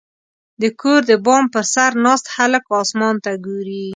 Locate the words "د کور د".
0.61-1.11